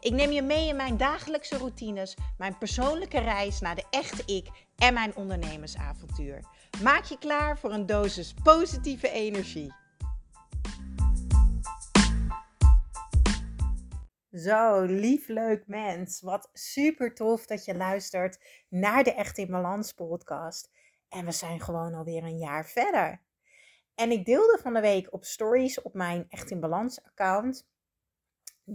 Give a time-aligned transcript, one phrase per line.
[0.00, 4.48] Ik neem je mee in mijn dagelijkse routines, mijn persoonlijke reis naar de echte ik
[4.76, 6.44] en mijn ondernemersavontuur.
[6.82, 9.74] Maak je klaar voor een dosis positieve energie.
[14.32, 16.20] Zo, lief leuk mens.
[16.20, 20.70] Wat super tof dat je luistert naar de Echt in Balans podcast.
[21.08, 23.22] En we zijn gewoon alweer een jaar verder.
[23.94, 27.66] En ik deelde van de week op stories op mijn Echt in Balans account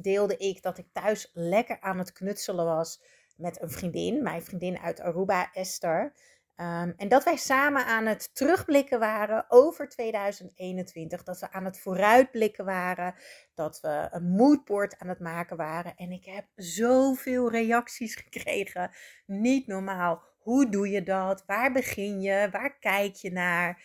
[0.02, 3.02] deelde ik dat ik thuis lekker aan het knutselen was
[3.38, 6.14] met een vriendin, mijn vriendin uit Aruba, Esther.
[6.56, 11.24] Ehm, en dat wij samen aan het terugblikken waren over 2021.
[11.24, 13.16] Dat we aan het vooruitblikken waren.
[13.54, 15.96] Dat we een moodboard aan het maken waren.
[15.96, 18.92] En ik heb zoveel reacties gekregen.
[19.26, 20.24] Niet normaal.
[20.40, 21.44] Hoe doe je dat?
[21.46, 22.48] Waar begin je?
[22.52, 23.84] Waar kijk je naar?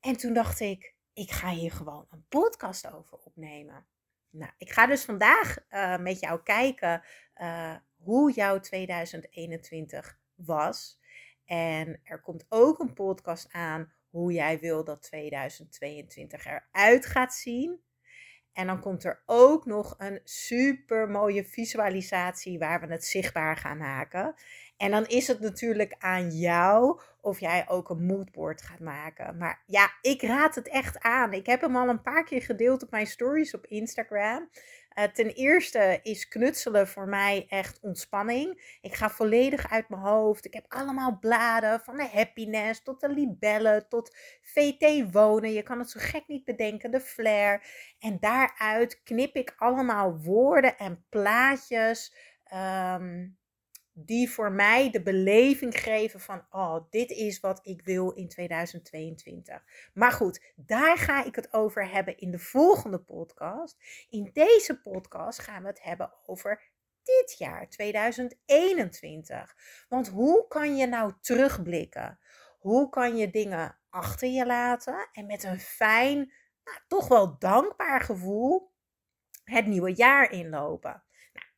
[0.00, 3.86] En toen dacht ik, ik ga hier gewoon een podcast over opnemen.
[4.32, 7.02] Nou, ik ga dus vandaag uh, met jou kijken
[7.36, 11.00] uh, hoe jouw 2021 was.
[11.44, 17.80] En er komt ook een podcast aan hoe jij wil dat 2022 eruit gaat zien.
[18.52, 23.78] En dan komt er ook nog een super mooie visualisatie waar we het zichtbaar gaan
[23.78, 24.34] maken.
[24.76, 29.36] En dan is het natuurlijk aan jou of jij ook een moodboard gaat maken.
[29.36, 31.32] Maar ja, ik raad het echt aan.
[31.32, 34.48] Ik heb hem al een paar keer gedeeld op mijn stories op Instagram.
[34.98, 38.76] Uh, ten eerste is knutselen voor mij echt ontspanning.
[38.80, 40.44] Ik ga volledig uit mijn hoofd.
[40.44, 45.52] Ik heb allemaal bladen, van de happiness tot de libellen, tot VT wonen.
[45.52, 47.64] Je kan het zo gek niet bedenken, de flair.
[47.98, 52.14] En daaruit knip ik allemaal woorden en plaatjes.
[52.54, 53.40] Um,
[53.94, 59.64] die voor mij de beleving geven van, oh, dit is wat ik wil in 2022.
[59.94, 63.76] Maar goed, daar ga ik het over hebben in de volgende podcast.
[64.10, 66.70] In deze podcast gaan we het hebben over
[67.02, 69.56] dit jaar, 2021.
[69.88, 72.18] Want hoe kan je nou terugblikken?
[72.58, 76.16] Hoe kan je dingen achter je laten en met een fijn,
[76.64, 78.72] nou, toch wel dankbaar gevoel
[79.44, 81.02] het nieuwe jaar inlopen?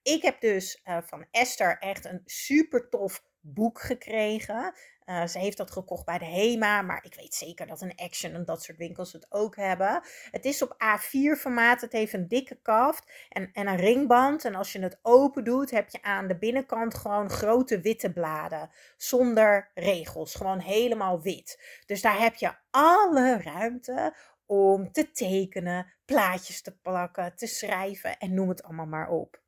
[0.04, 4.74] Ik heb dus uh, van Esther echt een super tof boek gekregen.
[5.04, 8.32] Uh, ze heeft dat gekocht bij de HEMA, maar ik weet zeker dat een Action
[8.32, 10.02] en dat soort winkels het ook hebben.
[10.30, 14.44] Het is op A4 formaat, het heeft een dikke kaft en, en een ringband.
[14.44, 18.70] En als je het open doet, heb je aan de binnenkant gewoon grote witte bladen.
[18.96, 21.80] Zonder regels, gewoon helemaal wit.
[21.86, 24.16] Dus daar heb je alle ruimte
[24.46, 29.42] om te tekenen, plaatjes te plakken, te schrijven en noem het allemaal maar op.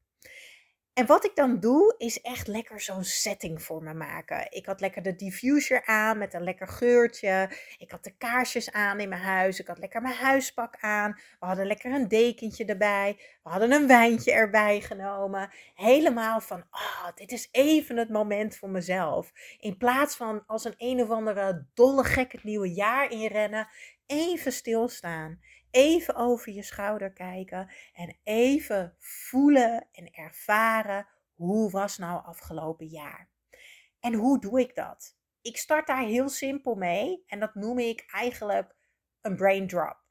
[0.97, 4.47] En wat ik dan doe, is echt lekker zo'n setting voor me maken.
[4.51, 7.51] Ik had lekker de diffuser aan met een lekker geurtje.
[7.79, 9.61] Ik had de kaarsjes aan in mijn huis.
[9.61, 11.13] Ik had lekker mijn huispak aan.
[11.41, 13.17] We hadden lekker een dekentje erbij.
[13.43, 15.51] We hadden een wijntje erbij genomen.
[15.75, 19.33] Helemaal van, ah, dit is even het moment voor mezelf.
[19.59, 23.69] In plaats van als een een of andere dolle gek het nieuwe jaar inrennen,
[24.07, 25.41] even stilstaan
[25.71, 33.31] even over je schouder kijken en even voelen en ervaren hoe was nou afgelopen jaar.
[34.01, 35.17] En hoe doe ik dat?
[35.43, 38.75] Ik start daar heel simpel mee en dat noem ik eigenlijk
[39.21, 40.05] een brain drop.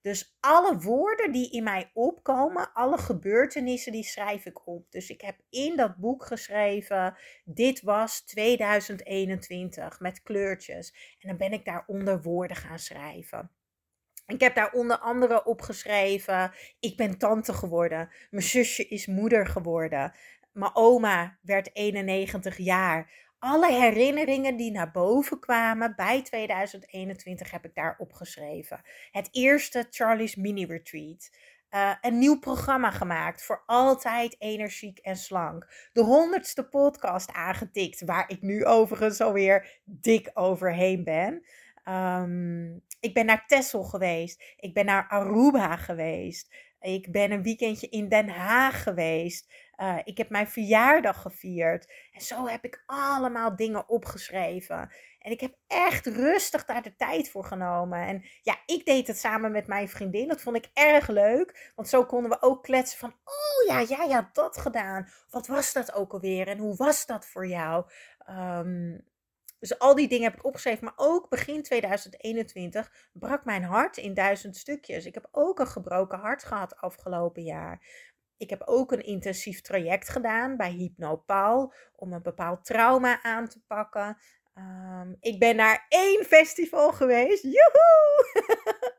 [0.00, 4.90] Dus alle woorden die in mij opkomen, alle gebeurtenissen, die schrijf ik op.
[4.90, 11.16] Dus ik heb in dat boek geschreven, dit was 2021 met kleurtjes.
[11.18, 13.50] En dan ben ik daaronder woorden gaan schrijven.
[14.28, 18.10] Ik heb daar onder andere opgeschreven: ik ben tante geworden.
[18.30, 20.12] Mijn zusje is moeder geworden.
[20.52, 23.10] Mijn oma werd 91 jaar.
[23.38, 28.80] Alle herinneringen die naar boven kwamen bij 2021 heb ik daar opgeschreven.
[29.10, 31.30] Het eerste Charlie's Mini Retreat.
[31.70, 35.88] Uh, een nieuw programma gemaakt voor altijd energiek en slank.
[35.92, 41.44] De honderdste podcast aangetikt, waar ik nu overigens alweer dik overheen ben.
[41.88, 44.54] Um, ik ben naar Texel geweest.
[44.56, 46.54] Ik ben naar Aruba geweest.
[46.80, 49.52] Ik ben een weekendje in Den Haag geweest.
[49.76, 51.92] Uh, ik heb mijn verjaardag gevierd.
[52.12, 54.92] En zo heb ik allemaal dingen opgeschreven.
[55.18, 58.06] En ik heb echt rustig daar de tijd voor genomen.
[58.06, 60.28] En ja, ik deed het samen met mijn vriendin.
[60.28, 61.72] Dat vond ik erg leuk.
[61.74, 63.14] Want zo konden we ook kletsen van...
[63.24, 65.08] Oh ja, ja, ja, dat gedaan.
[65.30, 66.48] Wat was dat ook alweer?
[66.48, 67.84] En hoe was dat voor jou?
[68.30, 69.04] Um,
[69.58, 70.84] Dus al die dingen heb ik opgeschreven.
[70.84, 75.06] Maar ook begin 2021 brak mijn hart in duizend stukjes.
[75.06, 78.06] Ik heb ook een gebroken hart gehad afgelopen jaar.
[78.36, 83.60] Ik heb ook een intensief traject gedaan bij Hypnopal om een bepaald trauma aan te
[83.66, 84.18] pakken.
[84.54, 87.42] Um, ik ben naar één festival geweest.
[87.42, 88.96] Joehoe!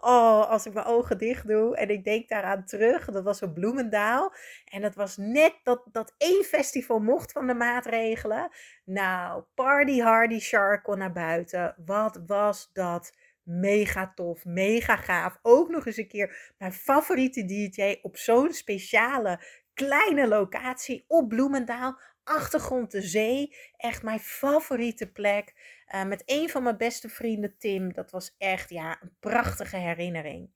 [0.00, 3.04] oh, als ik mijn ogen dicht doe en ik denk daaraan terug.
[3.04, 4.34] Dat was op Bloemendaal.
[4.64, 8.48] En dat was net dat, dat één festival mocht van de maatregelen.
[8.84, 11.74] Nou, Party Hardy Shark kon naar buiten.
[11.84, 13.12] Wat was dat
[13.42, 15.38] mega tof, mega gaaf.
[15.42, 19.40] Ook nog eens een keer mijn favoriete DJ op zo'n speciale
[19.74, 21.98] kleine locatie op Bloemendaal
[22.30, 23.56] achtergrond de zee.
[23.76, 25.54] Echt mijn favoriete plek.
[25.94, 27.92] Uh, met een van mijn beste vrienden, Tim.
[27.92, 30.50] Dat was echt ja, een prachtige herinnering.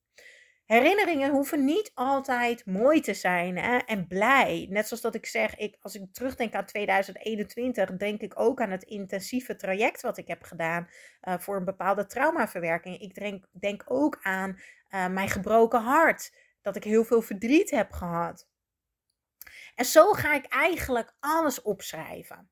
[0.64, 4.66] Herinneringen hoeven niet altijd mooi te zijn hè, en blij.
[4.70, 8.70] Net zoals dat ik zeg, ik, als ik terugdenk aan 2021, denk ik ook aan
[8.70, 10.88] het intensieve traject wat ik heb gedaan
[11.22, 12.98] uh, voor een bepaalde traumaverwerking.
[12.98, 14.58] Ik denk, denk ook aan
[14.90, 18.48] uh, mijn gebroken hart, dat ik heel veel verdriet heb gehad.
[19.74, 22.50] En zo ga ik eigenlijk alles opschrijven.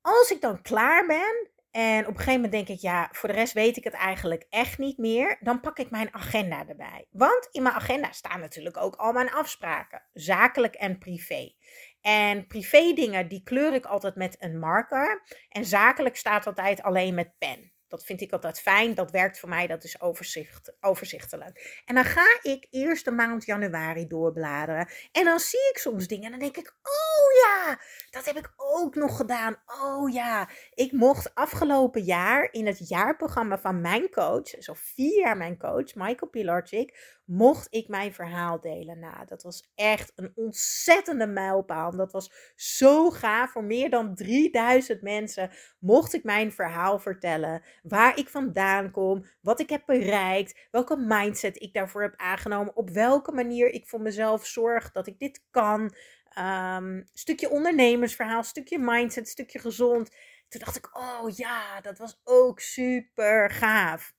[0.00, 3.34] Als ik dan klaar ben en op een gegeven moment denk ik, ja, voor de
[3.34, 7.06] rest weet ik het eigenlijk echt niet meer, dan pak ik mijn agenda erbij.
[7.10, 11.52] Want in mijn agenda staan natuurlijk ook al mijn afspraken, zakelijk en privé.
[12.00, 15.22] En privé dingen, die kleur ik altijd met een marker.
[15.48, 17.73] En zakelijk staat altijd alleen met pen.
[17.94, 18.94] Dat vind ik altijd fijn.
[18.94, 19.66] Dat werkt voor mij.
[19.66, 21.82] Dat is overzicht, overzichtelijk.
[21.84, 24.88] En dan ga ik eerst de maand januari doorbladeren.
[25.12, 26.24] En dan zie ik soms dingen.
[26.24, 27.80] En dan denk ik: Oh ja,
[28.10, 29.56] dat heb ik ook nog gedaan.
[29.82, 35.36] Oh ja, ik mocht afgelopen jaar in het jaarprogramma van mijn coach, zo vier jaar
[35.36, 38.98] mijn coach, Michael Pilarczyk, mocht ik mijn verhaal delen.
[38.98, 41.96] Nou, dat was echt een ontzettende mijlpaal.
[41.96, 43.50] Dat was zo gaaf.
[43.50, 47.62] Voor meer dan 3000 mensen mocht ik mijn verhaal vertellen.
[47.82, 52.90] Waar ik vandaan kom, wat ik heb bereikt, welke mindset ik daarvoor heb aangenomen, op
[52.90, 55.94] welke manier ik voor mezelf zorg dat ik dit kan.
[56.38, 60.10] Um, stukje ondernemersverhaal, stukje mindset, stukje gezond.
[60.48, 64.14] Toen dacht ik, oh ja, dat was ook super gaaf.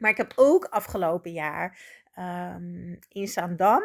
[0.00, 1.78] Maar ik heb ook afgelopen jaar
[2.18, 3.82] um, in Zaandam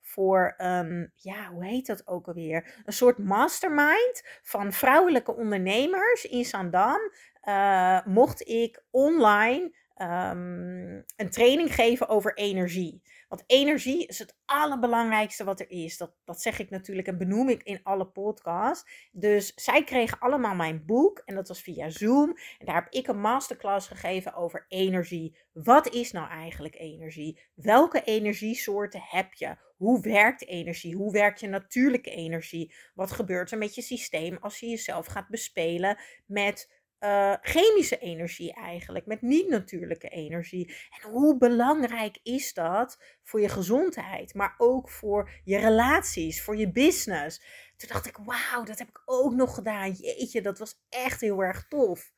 [0.00, 2.82] voor een, ja, hoe heet dat ook alweer?
[2.84, 7.00] Een soort mastermind van vrouwelijke ondernemers in Zaandam.
[7.48, 13.02] Uh, mocht ik online um, een training geven over energie.
[13.34, 15.96] Want energie is het allerbelangrijkste wat er is.
[15.96, 19.08] Dat, dat zeg ik natuurlijk en benoem ik in alle podcasts.
[19.12, 22.28] Dus zij kregen allemaal mijn boek en dat was via Zoom.
[22.58, 25.36] En daar heb ik een masterclass gegeven over energie.
[25.52, 27.40] Wat is nou eigenlijk energie?
[27.54, 29.56] Welke energiesoorten heb je?
[29.76, 30.94] Hoe werkt energie?
[30.96, 32.74] Hoe werkt je natuurlijke energie?
[32.94, 36.73] Wat gebeurt er met je systeem als je jezelf gaat bespelen met
[37.04, 40.74] uh, chemische energie eigenlijk, met niet-natuurlijke energie.
[41.02, 46.72] En hoe belangrijk is dat voor je gezondheid, maar ook voor je relaties, voor je
[46.72, 47.42] business?
[47.76, 49.90] Toen dacht ik, wauw, dat heb ik ook nog gedaan.
[49.90, 52.12] Jeetje, dat was echt heel erg tof.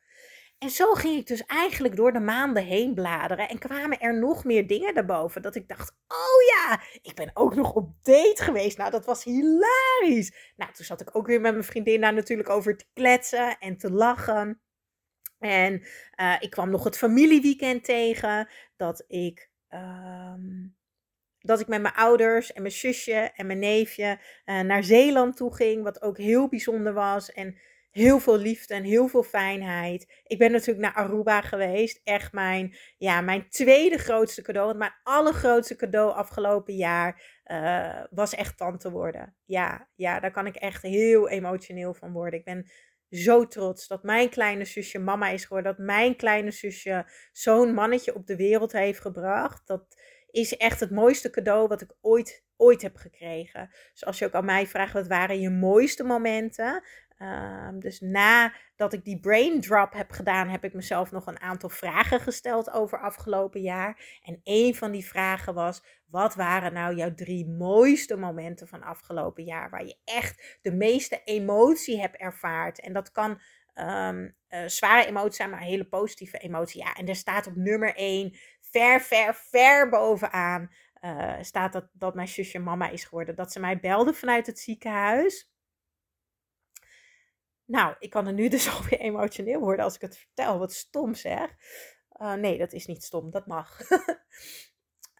[0.58, 4.44] En zo ging ik dus eigenlijk door de maanden heen bladeren en kwamen er nog
[4.44, 5.42] meer dingen daarboven.
[5.42, 8.78] Dat ik dacht, oh ja, ik ben ook nog op date geweest.
[8.78, 10.52] Nou, dat was hilarisch.
[10.56, 13.76] Nou, toen zat ik ook weer met mijn vriendin daar natuurlijk over te kletsen en
[13.76, 14.60] te lachen.
[15.38, 15.82] En
[16.20, 18.48] uh, ik kwam nog het familieweekend tegen.
[18.76, 20.76] Dat ik, um,
[21.38, 25.54] dat ik met mijn ouders en mijn zusje en mijn neefje uh, naar Zeeland toe
[25.54, 25.82] ging.
[25.82, 27.32] Wat ook heel bijzonder was.
[27.32, 27.58] En
[27.96, 30.22] heel veel liefde en heel veel fijnheid.
[30.22, 32.00] Ik ben natuurlijk naar Aruba geweest.
[32.04, 34.76] Echt mijn, ja, mijn tweede grootste cadeau.
[34.76, 39.36] Mijn allergrootste cadeau afgelopen jaar uh, was echt tante worden.
[39.44, 42.38] Ja, ja, daar kan ik echt heel emotioneel van worden.
[42.38, 42.70] Ik ben
[43.10, 45.76] zo trots dat mijn kleine zusje mama is geworden.
[45.76, 49.66] Dat mijn kleine zusje zo'n mannetje op de wereld heeft gebracht.
[49.66, 53.70] Dat is echt het mooiste cadeau wat ik ooit, ooit heb gekregen.
[53.92, 56.82] Dus als je ook aan mij vraagt, wat waren je mooiste momenten?
[57.18, 61.68] Um, dus nadat ik die brain drop heb gedaan, heb ik mezelf nog een aantal
[61.68, 64.18] vragen gesteld over afgelopen jaar.
[64.22, 69.44] En een van die vragen was: wat waren nou jouw drie mooiste momenten van afgelopen
[69.44, 69.70] jaar?
[69.70, 72.80] Waar je echt de meeste emotie hebt ervaard.
[72.80, 73.40] En dat kan
[73.74, 76.82] um, uh, zware emotie zijn, maar een hele positieve emotie.
[76.82, 80.70] Ja, en er staat op nummer één, ver, ver, ver bovenaan.
[81.00, 83.36] Uh, staat dat, dat mijn zusje mama is geworden.
[83.36, 85.55] Dat ze mij belde vanuit het ziekenhuis.
[87.66, 90.58] Nou, ik kan er nu dus alweer emotioneel worden als ik het vertel.
[90.58, 91.50] Wat stom zeg.
[92.20, 93.30] Uh, nee, dat is niet stom.
[93.30, 93.80] Dat mag.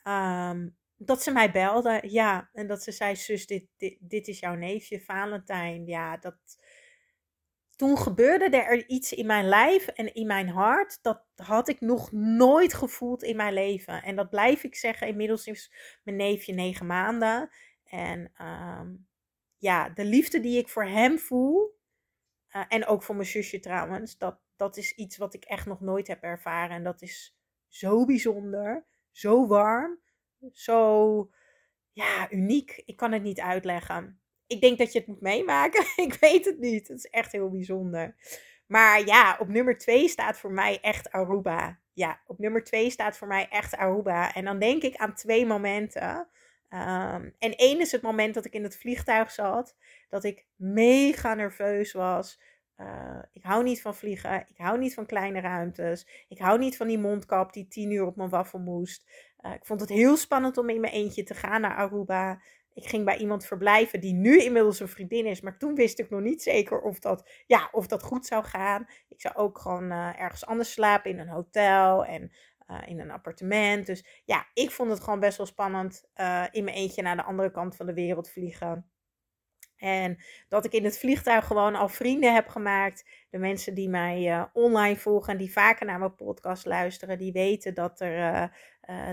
[0.04, 2.50] um, dat ze mij belde, ja.
[2.52, 5.86] En dat ze zei, zus, dit, dit, dit is jouw neefje, Valentijn.
[5.86, 6.36] Ja, dat...
[7.76, 10.98] toen gebeurde er iets in mijn lijf en in mijn hart.
[11.02, 14.02] Dat had ik nog nooit gevoeld in mijn leven.
[14.02, 15.06] En dat blijf ik zeggen.
[15.06, 15.72] Inmiddels is
[16.02, 17.50] mijn neefje negen maanden.
[17.84, 18.94] En ehm,
[19.58, 21.75] ja, de liefde die ik voor hem voel.
[22.56, 24.18] Eh, en ook voor mijn zusje trouwens.
[24.18, 26.76] Dat, dat is iets wat ik echt nog nooit heb ervaren.
[26.76, 27.36] En dat is
[27.68, 28.86] zo bijzonder.
[29.10, 30.00] Zo warm.
[30.52, 31.30] Zo
[31.92, 32.82] ja, uniek.
[32.84, 35.84] Ik kan het niet uitleggen ik denk dat je het moet meemaken.
[36.06, 36.88] ik weet het niet.
[36.88, 38.14] Het is echt heel bijzonder.
[38.66, 41.80] Maar ja, op nummer 2 staat voor mij echt Aruba.
[41.92, 44.34] Ja, op nummer 2 staat voor mij echt Aruba.
[44.34, 46.28] En dan denk ik aan twee momenten.
[46.70, 49.76] Um, en één is het moment dat ik in het vliegtuig zat.
[50.08, 52.40] Dat ik mega nerveus was.
[52.76, 54.46] Uh, ik hou niet van vliegen.
[54.48, 56.24] Ik hou niet van kleine ruimtes.
[56.28, 59.10] Ik hou niet van die mondkap die tien uur op mijn waffel moest.
[59.40, 62.40] Uh, ik vond het heel spannend om in mijn eentje te gaan naar Aruba
[62.76, 65.40] ik ging bij iemand verblijven die nu inmiddels een vriendin is.
[65.40, 68.86] Maar toen wist ik nog niet zeker of dat, ja, of dat goed zou gaan.
[69.08, 72.32] Ik zou ook gewoon uh, ergens anders slapen in een hotel en
[72.70, 73.86] uh, in een appartement.
[73.86, 77.22] Dus ja, ik vond het gewoon best wel spannend uh, in mijn eentje naar de
[77.22, 78.90] andere kant van de wereld vliegen.
[79.76, 80.18] En
[80.48, 83.04] dat ik in het vliegtuig gewoon al vrienden heb gemaakt.
[83.30, 87.74] De mensen die mij online volgen en die vaker naar mijn podcast luisteren, die weten
[87.74, 88.50] dat er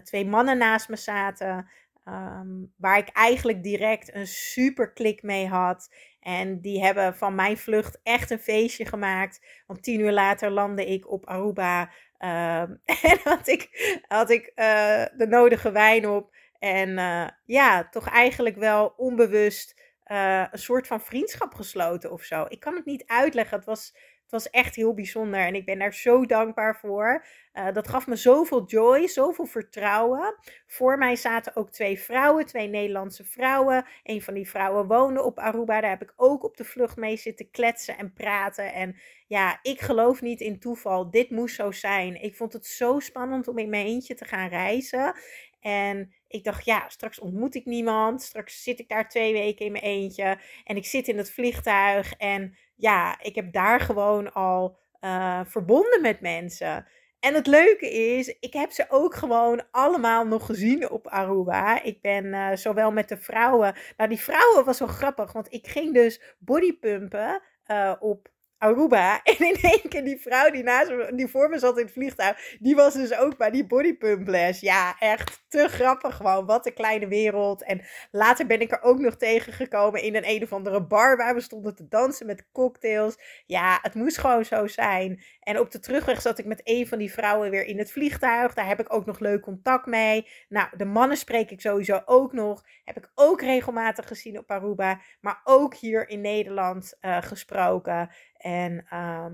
[0.04, 1.70] twee mannen naast me zaten.
[2.04, 5.94] Ehm, waar ik eigenlijk direct een super klik mee had.
[6.20, 9.64] En die hebben van mijn vlucht echt een feestje gemaakt.
[9.68, 11.92] Want tien uur later landde ik op Aruba.
[12.24, 13.70] Um, en had ik,
[14.08, 16.36] had ik uh, de nodige wijn op.
[16.60, 22.46] En uh, ja, toch eigenlijk wel onbewust uh, een soort van vriendschap gesloten of zo.
[22.48, 23.58] Ik kan het niet uitleggen.
[23.58, 23.96] Het was
[24.34, 27.26] was echt heel bijzonder en ik ben daar zo dankbaar voor.
[27.54, 30.36] Uh, dat gaf me zoveel joy, zoveel vertrouwen.
[30.68, 33.86] Voor mij zaten ook twee vrouwen, twee Nederlandse vrouwen.
[34.04, 35.82] Een van die vrouwen woonde op Aruba.
[35.82, 38.74] Daar heb ik ook op de vlucht mee zitten kletsen en praten.
[38.74, 38.96] En
[39.28, 41.10] ja, ik geloof niet in toeval.
[41.10, 42.22] Dit moest zo zijn.
[42.22, 45.16] Ik vond het zo spannend om in mijn eentje te gaan reizen.
[45.60, 48.22] En ik dacht, ja, straks ontmoet ik niemand.
[48.22, 50.38] Straks zit ik daar twee weken in mijn eentje.
[50.64, 52.14] En ik zit in het vliegtuig.
[52.14, 56.88] En ja, ik heb daar gewoon al uh, verbonden met mensen.
[57.20, 61.84] En het leuke is, ik heb ze ook gewoon allemaal nog gezien op Aruba.
[61.84, 63.76] Ik ben uh, zowel met de vrouwen.
[63.98, 68.33] Nou, die vrouwen was zo grappig, want ik ging dus bodypumpen uh, op
[68.64, 69.22] Aruba.
[69.24, 71.94] En in één keer die vrouw die, naast me, die voor me zat in het
[71.94, 74.60] vliegtuig, die was dus ook bij die bodypump les.
[74.60, 76.46] Ja, echt te grappig gewoon.
[76.46, 77.64] Wat een kleine wereld.
[77.64, 81.34] En later ben ik er ook nog tegengekomen in een een of andere bar waar
[81.34, 83.44] we stonden te dansen met cocktails.
[83.46, 85.24] Ja, het moest gewoon zo zijn.
[85.40, 88.54] En op de terugweg zat ik met een van die vrouwen weer in het vliegtuig.
[88.54, 90.28] Daar heb ik ook nog leuk contact mee.
[90.50, 92.64] Nou, de mannen spreek ik sowieso ook nog.
[92.84, 95.02] Heb ik ook regelmatig gezien op Aruba.
[95.22, 98.10] Maar ook hier in Nederland uh, gesproken.
[98.44, 99.34] En ehm,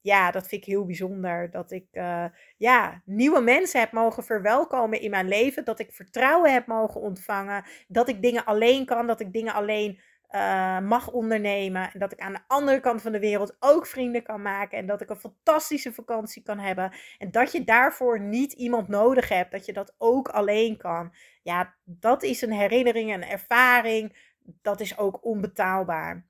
[0.00, 1.50] ja, dat vind ik heel bijzonder.
[1.50, 2.24] Dat ik uh,
[2.56, 5.64] ja, nieuwe mensen heb mogen verwelkomen in mijn leven.
[5.64, 7.64] Dat ik vertrouwen heb mogen ontvangen.
[7.88, 9.06] Dat ik dingen alleen kan.
[9.06, 10.00] Dat ik dingen alleen
[10.30, 11.92] uh, mag ondernemen.
[11.92, 14.78] En dat ik aan de andere kant van de wereld ook vrienden kan maken.
[14.78, 16.92] En dat ik een fantastische vakantie kan hebben.
[17.18, 19.50] En dat je daarvoor niet iemand nodig hebt.
[19.50, 21.14] Dat je dat ook alleen kan.
[21.42, 24.32] Ja, dat is een herinnering, een ervaring.
[24.62, 26.29] Dat is ook onbetaalbaar.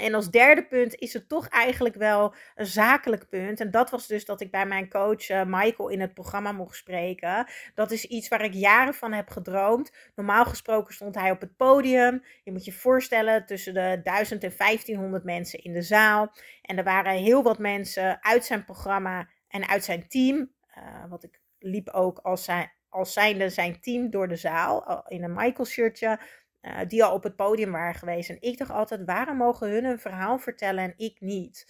[0.00, 3.60] En als derde punt is het toch eigenlijk wel een zakelijk punt.
[3.60, 6.76] En dat was dus dat ik bij mijn coach uh, Michael in het programma mocht
[6.76, 7.46] spreken.
[7.74, 9.92] Dat is iets waar ik jaren van heb gedroomd.
[10.14, 12.24] Normaal gesproken stond hij op het podium.
[12.44, 16.32] Je moet je voorstellen tussen de 1000 en 1500 mensen in de zaal.
[16.62, 20.52] En er waren heel wat mensen uit zijn programma en uit zijn team.
[20.78, 25.24] Uh, want ik liep ook als, zijn, als zijnde zijn team door de zaal in
[25.24, 26.20] een Michael shirtje.
[26.62, 28.30] Uh, die al op het podium waren geweest.
[28.30, 31.66] En ik dacht altijd, waarom mogen hun een verhaal vertellen en ik niet?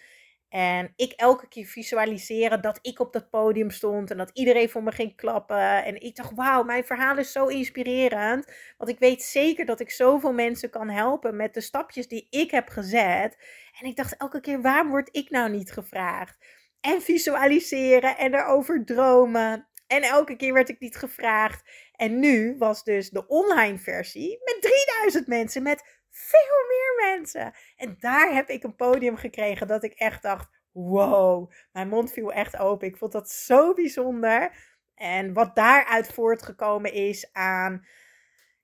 [0.51, 4.83] En ik elke keer visualiseren dat ik op dat podium stond en dat iedereen voor
[4.83, 5.85] me ging klappen.
[5.85, 8.53] En ik dacht, wauw, mijn verhaal is zo inspirerend.
[8.79, 12.51] Want ik weet zeker dat ik zoveel mensen kan helpen met de stapjes die ik
[12.51, 13.37] heb gezet.
[13.81, 16.37] En ik dacht elke keer, waarom word ik nou niet gevraagd?
[16.81, 19.69] En visualiseren en erover dromen.
[19.91, 21.63] En elke keer werd ik niet gevraagd.
[21.93, 27.55] En nu was dus de online versie met 3000 mensen, met veel meer mensen.
[27.77, 32.33] En daar heb ik een podium gekregen dat ik echt dacht: wow, mijn mond viel
[32.33, 32.89] echt open.
[32.89, 34.53] Ik vond dat zo bijzonder.
[34.95, 37.87] En wat daaruit voortgekomen is aan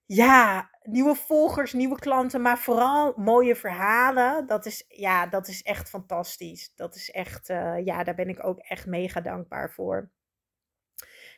[0.05, 4.47] ja, nieuwe volgers, nieuwe klanten, maar vooral mooie verhalen.
[4.47, 6.73] Dat is, ja, dat is echt fantastisch.
[6.75, 10.11] Dat is echt, uh, ja, daar ben ik ook echt mega dankbaar voor.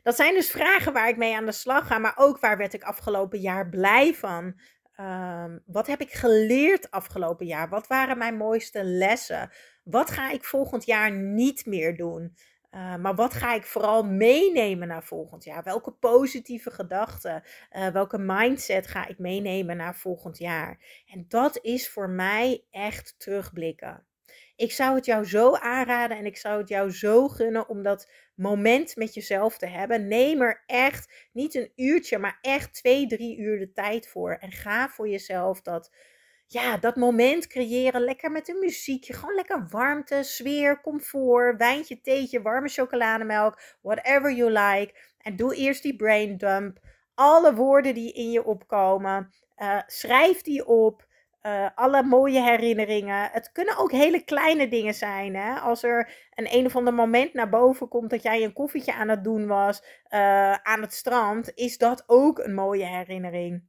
[0.02, 2.75] Dat zijn dus vragen waar ik mee aan de slag ga, maar ook waar werd
[2.75, 4.61] ik afgelopen jaar blij van.
[4.95, 7.69] Ehm, wat heb ik geleerd afgelopen jaar?
[7.69, 9.50] Wat waren mijn mooiste lessen?
[9.85, 12.37] Wat ga ik volgend jaar niet meer doen?
[12.71, 15.62] Uh, maar wat ga ik vooral meenemen naar volgend jaar?
[15.62, 20.78] Welke positieve gedachten, uh, welke mindset ga ik meenemen naar volgend jaar?
[21.07, 24.08] En dat is voor mij echt terugblikken.
[24.57, 28.11] Ik zou het jou zo aanraden en ik zou het jou zo gunnen om dat
[28.35, 30.09] moment met jezelf te hebben.
[30.09, 34.33] Neem er echt niet een uurtje, maar echt twee, drie uur de tijd voor.
[34.33, 35.90] En ga voor jezelf dat,
[36.47, 38.00] ja, dat moment creëren.
[38.00, 39.12] Lekker met een muziekje.
[39.12, 43.61] Gewoon lekker warmte, sfeer, comfort, wijntje, theetje, warme chocolademelk.
[43.80, 44.95] Whatever you like.
[45.18, 46.78] En doe eerst die brain dump.
[47.14, 49.30] Alle woorden die in je opkomen.
[49.57, 51.07] Uh, schrijf die op.
[51.49, 53.31] Uh, alle mooie herinneringen.
[53.33, 55.37] Het kunnen ook hele kleine dingen zijn.
[55.37, 55.55] Hè?
[55.55, 59.09] Als er een een of ander moment naar boven komt dat jij een koffietje aan
[59.09, 63.69] het doen was uh, aan het strand, is dat ook een mooie herinnering.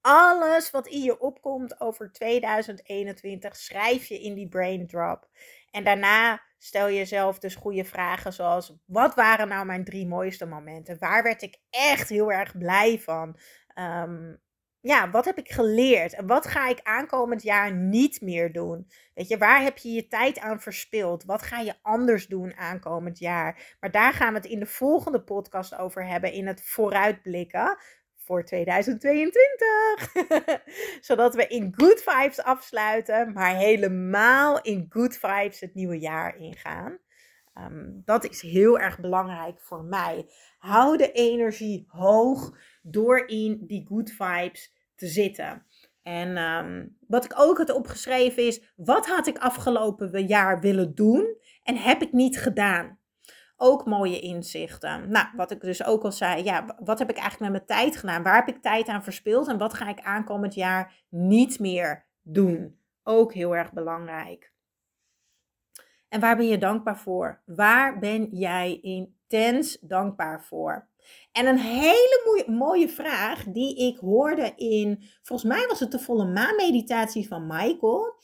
[0.00, 5.28] Alles wat in je opkomt over 2021 schrijf je in die brain drop.
[5.70, 10.46] En daarna stel je jezelf dus goede vragen zoals: wat waren nou mijn drie mooiste
[10.46, 10.98] momenten?
[10.98, 13.38] Waar werd ik echt heel erg blij van?
[13.74, 14.42] Um,
[14.84, 16.14] ja, wat heb ik geleerd?
[16.14, 18.88] En wat ga ik aankomend jaar niet meer doen?
[19.14, 21.24] Weet je, waar heb je je tijd aan verspild?
[21.24, 23.76] Wat ga je anders doen aankomend jaar?
[23.80, 27.78] Maar daar gaan we het in de volgende podcast over hebben, in het vooruitblikken
[28.16, 29.42] voor 2022.
[31.08, 36.98] Zodat we in good vibes afsluiten, maar helemaal in good vibes het nieuwe jaar ingaan.
[37.58, 40.26] Um, dat is heel erg belangrijk voor mij.
[40.58, 45.66] Hou de energie hoog door in die good vibes te zitten.
[46.02, 51.36] En um, wat ik ook had opgeschreven is: wat had ik afgelopen jaar willen doen
[51.62, 52.98] en heb ik niet gedaan?
[53.56, 55.10] Ook mooie inzichten.
[55.10, 57.96] Nou, wat ik dus ook al zei, ja, wat heb ik eigenlijk met mijn tijd
[57.96, 58.22] gedaan?
[58.22, 62.78] Waar heb ik tijd aan verspild en wat ga ik aankomend jaar niet meer doen?
[63.02, 64.52] Ook heel erg belangrijk.
[66.08, 67.42] En waar ben je dankbaar voor?
[67.44, 68.78] Waar ben jij
[69.34, 70.88] intens dankbaar voor?
[71.32, 76.26] En een hele mooie, vraag die ik hoorde in, volgens mij was het de volle
[76.26, 78.14] maanmeditatie van Michael.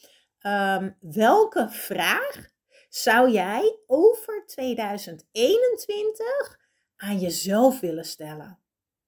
[0.47, 2.49] Um, welke vraag
[2.89, 6.59] zou jij over 2021
[6.97, 8.59] aan jezelf willen stellen?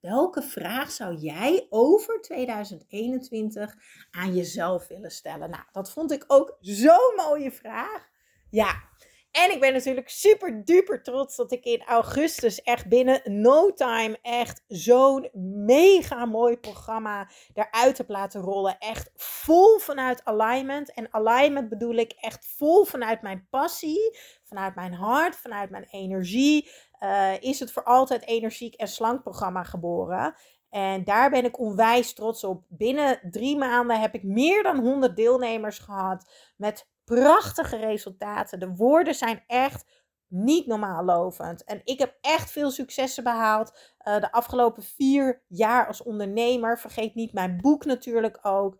[0.00, 3.74] Welke vraag zou jij over 2021
[4.11, 5.50] aan jezelf willen stellen?
[5.50, 8.11] Nou, dat vond ik ook zo'n mooie vraag.
[8.50, 8.90] Ja,
[9.33, 14.18] en ik ben natuurlijk super duper trots dat ik in augustus echt binnen no time
[14.23, 15.29] echt zo'n
[15.66, 18.79] mega mooi programma eruit heb laten rollen.
[18.79, 20.92] Echt vol vanuit alignment.
[20.92, 26.71] En alignment bedoel ik echt vol vanuit mijn passie, vanuit mijn hart, vanuit mijn energie.
[27.01, 30.35] Uh, is het voor altijd energiek en slank programma geboren.
[30.71, 32.64] En daar ben ik onwijs trots op.
[32.68, 36.31] Binnen drie maanden heb ik meer dan 100 deelnemers gehad.
[36.57, 38.61] Met prachtige resultaten.
[38.61, 39.85] De woorden zijn echt
[40.29, 41.64] niet normaal lovend.
[41.64, 46.79] En ik heb echt veel successen behaald uh, de afgelopen vier jaar als ondernemer.
[46.79, 48.75] Vergeet niet mijn boek natuurlijk ook.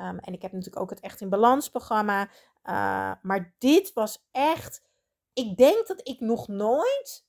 [0.00, 2.22] Um, en ik heb natuurlijk ook het Echt in Balans programma.
[2.64, 4.82] Uh, maar dit was echt.
[5.32, 7.26] Ik denk dat ik nog nooit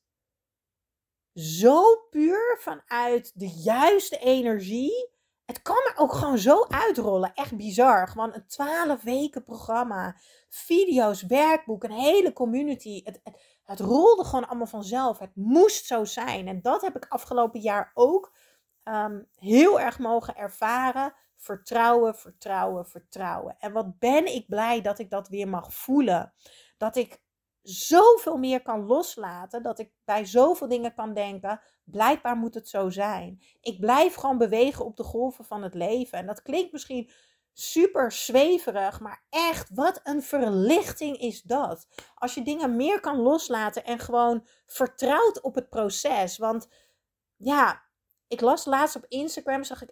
[1.34, 5.10] zo puur vanuit de juiste energie
[5.50, 7.34] het kan er ook gewoon zo uitrollen.
[7.34, 8.08] Echt bizar.
[8.08, 10.16] Gewoon een 12 weken programma.
[10.50, 13.02] Video's, werkboek, een hele community.
[13.04, 13.22] Het,
[13.64, 15.20] het, rolde gewoon allemaal vanzelf.
[15.20, 16.48] Het moest zo zijn.
[16.48, 18.34] En dat heb ik afgelopen jaar ook
[18.84, 21.14] um, heel erg mogen ervaren.
[21.38, 23.56] Vertrouwen, vertrouwen, vertrouwen.
[23.60, 26.34] En wat ben ik blij dat ik dat weer mag voelen.
[26.78, 27.22] Dat ik
[27.62, 29.64] zoveel meer kan loslaten.
[29.64, 31.62] Dat ik bij zoveel dingen kan denken.
[31.84, 33.42] Blijkbaar moet het zo zijn.
[33.62, 36.18] Ik blijf gewoon bewegen op de golven van het leven.
[36.18, 37.12] En dat klinkt misschien
[37.54, 41.88] super zweverig, maar echt, wat een verlichting is dat.
[42.16, 46.38] Als je dingen meer kan loslaten en gewoon vertrouwt op het proces.
[46.38, 46.68] Want
[47.36, 47.84] ja,
[48.28, 49.90] ik las laatst op Instagram, zag ik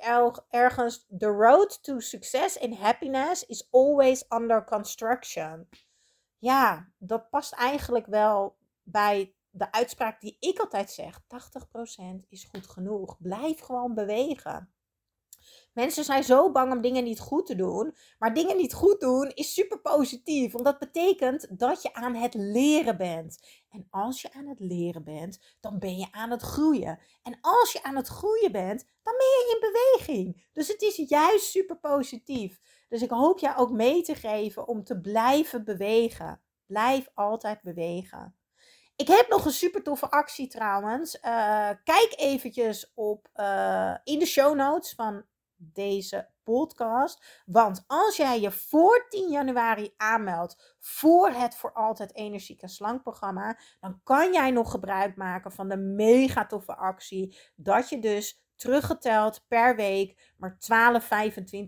[0.50, 5.68] ergens: The road to success and happiness is always under construction
[6.40, 12.68] ja, dat past eigenlijk wel bij de uitspraak die ik altijd zeg: 80% is goed
[12.68, 13.18] genoeg.
[13.20, 14.72] Blijf gewoon bewegen.
[15.74, 17.96] Mensen zijn zo bang om dingen niet goed te doen.
[18.20, 20.52] Maar dingen niet goed doen is super positief.
[20.52, 23.40] Want dat betekent dat je aan het leren bent.
[23.70, 27.00] En als je aan het leren bent, dan ben je aan het groeien.
[27.24, 30.46] En als je aan het groeien bent, dan ben je in beweging.
[30.54, 32.60] Dus het is juist super positief.
[32.88, 36.42] Dus ik hoop jou ook mee te geven om te blijven bewegen.
[36.66, 38.36] Blijf altijd bewegen.
[38.96, 41.16] Ik heb nog een super toffe actie trouwens.
[41.16, 41.22] Uh,
[41.84, 47.44] kijk eventjes op, uh, in de show notes van deze podcast.
[47.46, 53.02] Want als jij je voor 10 januari aanmeldt voor het voor altijd energiek en slank
[53.02, 58.47] programma, dan kan jij nog gebruik maken van de mega toffe actie dat je dus
[58.58, 60.58] teruggeteld per week maar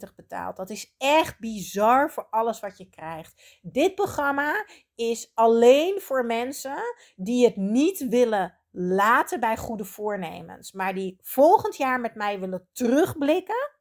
[0.10, 0.56] 12,25 betaalt.
[0.56, 3.60] Dat is echt bizar voor alles wat je krijgt.
[3.62, 6.78] Dit programma is alleen voor mensen
[7.16, 12.68] die het niet willen laten bij goede voornemens, maar die volgend jaar met mij willen
[12.72, 13.79] terugblikken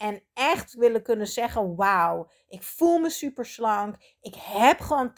[0.00, 3.96] en echt willen kunnen zeggen: Wauw, ik voel me super slank.
[4.20, 5.12] Ik heb gewoon 80%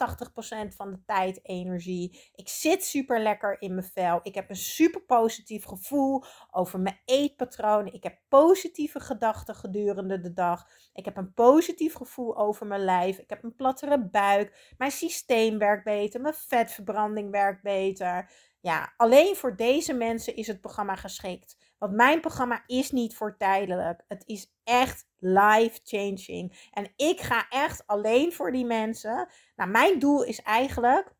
[0.75, 2.31] van de tijd energie.
[2.35, 4.19] Ik zit super lekker in mijn vel.
[4.23, 7.87] Ik heb een super positief gevoel over mijn eetpatroon.
[7.87, 10.67] Ik heb positieve gedachten gedurende de dag.
[10.93, 13.17] Ik heb een positief gevoel over mijn lijf.
[13.17, 14.73] Ik heb een plattere buik.
[14.77, 16.21] Mijn systeem werkt beter.
[16.21, 18.31] Mijn vetverbranding werkt beter.
[18.59, 21.62] Ja, alleen voor deze mensen is het programma geschikt.
[21.83, 24.03] Want mijn programma is niet voor tijdelijk.
[24.07, 26.69] Het is echt life changing.
[26.71, 29.29] En ik ga echt alleen voor die mensen.
[29.55, 31.13] Nou, mijn doel is eigenlijk.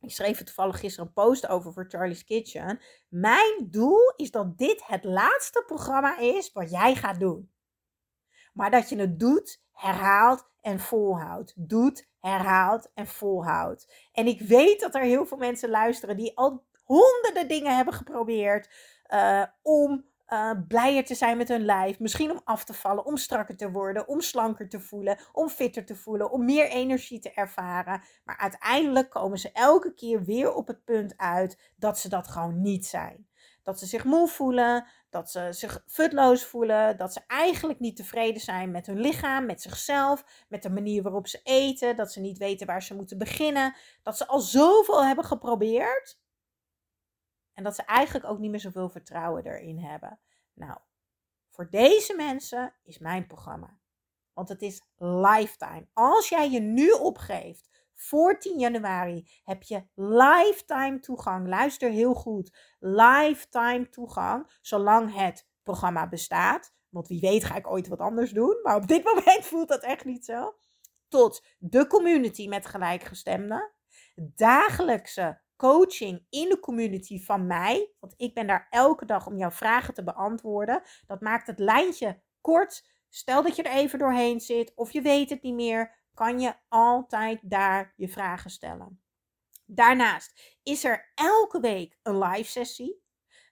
[0.00, 2.80] Ik schreef er toevallig gisteren een post over voor Charlie's Kitchen.
[3.08, 7.50] Mijn doel is dat dit het laatste programma is wat jij gaat doen.
[8.52, 11.52] Maar dat je het doet, herhaalt en volhoudt.
[11.56, 14.08] Doet, herhaalt en volhoudt.
[14.12, 18.68] En ik weet dat er heel veel mensen luisteren die al honderden dingen hebben geprobeerd
[19.12, 21.98] uh, om uh, blijer te zijn met hun lijf.
[21.98, 25.84] Misschien om af te vallen, om strakker te worden, om slanker te voelen, om fitter
[25.84, 28.02] te voelen, om meer energie te ervaren.
[28.24, 32.60] Maar uiteindelijk komen ze elke keer weer op het punt uit dat ze dat gewoon
[32.60, 33.28] niet zijn.
[33.62, 38.40] Dat ze zich moe voelen, dat ze zich futloos voelen, dat ze eigenlijk niet tevreden
[38.40, 42.38] zijn met hun lichaam, met zichzelf, met de manier waarop ze eten, dat ze niet
[42.38, 46.18] weten waar ze moeten beginnen, dat ze al zoveel hebben geprobeerd
[47.54, 50.20] en dat ze eigenlijk ook niet meer zoveel vertrouwen erin hebben.
[50.52, 50.78] Nou,
[51.50, 53.78] voor deze mensen is mijn programma.
[54.32, 55.88] Want het is lifetime.
[55.92, 61.48] Als jij je nu opgeeft voor 10 januari, heb je lifetime toegang.
[61.48, 62.56] Luister heel goed.
[62.78, 66.72] Lifetime toegang, zolang het programma bestaat.
[66.88, 68.60] Want wie weet ga ik ooit wat anders doen.
[68.62, 70.54] Maar op dit moment voelt dat echt niet zo.
[71.08, 73.72] Tot de community met gelijkgestemden.
[74.14, 77.92] Dagelijkse coaching in de community van mij.
[78.00, 80.82] Want ik ben daar elke dag om jouw vragen te beantwoorden.
[81.06, 82.92] Dat maakt het lijntje kort.
[83.08, 86.54] Stel dat je er even doorheen zit of je weet het niet meer, kan je
[86.68, 89.02] altijd daar je vragen stellen.
[89.66, 93.03] Daarnaast is er elke week een live sessie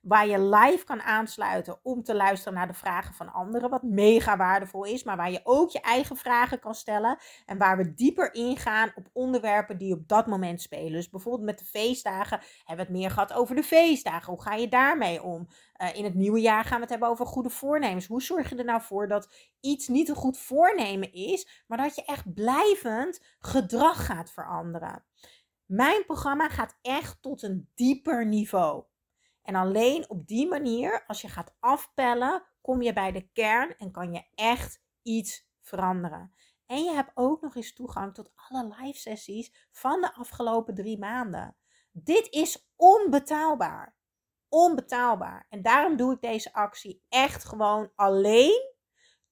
[0.03, 4.37] waar je live kan aansluiten om te luisteren naar de vragen van anderen, wat mega
[4.37, 8.35] waardevol is, maar waar je ook je eigen vragen kan stellen en waar we dieper
[8.35, 10.93] ingaan op onderwerpen die op dat moment spelen.
[10.93, 14.33] Dus bijvoorbeeld met de feestdagen hebben we het meer gehad over de feestdagen.
[14.33, 15.49] Hoe ga je daarmee om?
[15.83, 18.07] Uh, in het nieuwe jaar gaan we het hebben over goede voornemens.
[18.07, 21.95] Hoe zorg je er nou voor dat iets niet een goed voornemen is, maar dat
[21.95, 25.05] je echt blijvend gedrag gaat veranderen?
[25.67, 28.85] Mijn programma gaat echt tot een dieper niveau.
[29.43, 33.91] En alleen op die manier, als je gaat afpellen, kom je bij de kern en
[33.91, 36.33] kan je echt iets veranderen.
[36.67, 40.99] En je hebt ook nog eens toegang tot alle live sessies van de afgelopen drie
[40.99, 41.57] maanden.
[41.91, 43.97] Dit is onbetaalbaar.
[44.49, 45.47] Onbetaalbaar.
[45.49, 48.71] En daarom doe ik deze actie echt gewoon alleen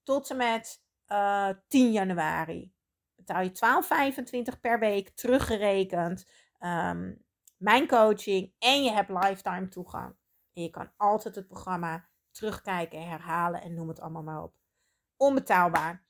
[0.03, 2.73] tot en met uh, eh, 10 januari.
[3.17, 6.29] Betaal je 12,25 per week teruggerekend.
[6.61, 7.25] Um,
[7.61, 10.15] mijn coaching en je hebt lifetime toegang.
[10.53, 14.55] En je kan altijd het programma terugkijken, herhalen en noem het allemaal maar op.
[15.17, 16.05] Onbetaalbaar.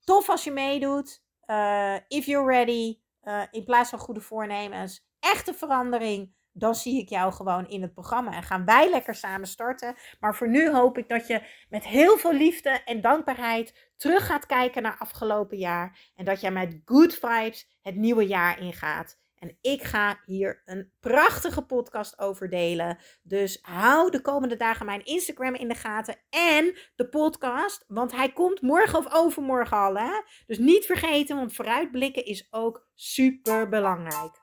[0.00, 1.24] Tof als je meedoet.
[1.46, 3.00] Uh, if you're ready.
[3.22, 5.06] Uh, in plaats van goede voornemens.
[5.20, 6.34] Echte verandering.
[6.52, 8.32] Dan zie ik jou gewoon in het programma.
[8.32, 9.94] En gaan wij lekker samen starten.
[10.20, 14.46] Maar voor nu hoop ik dat je met heel veel liefde en dankbaarheid terug gaat
[14.46, 16.10] kijken naar afgelopen jaar.
[16.14, 19.22] En dat jij met good vibes het nieuwe jaar ingaat.
[19.44, 22.98] En ik ga hier een prachtige podcast over delen.
[23.22, 27.84] Dus hou de komende dagen mijn Instagram in de gaten en de podcast.
[27.88, 29.96] Want hij komt morgen of overmorgen al.
[29.96, 30.20] Hè?
[30.46, 34.42] Dus niet vergeten, want vooruitblikken is ook super belangrijk.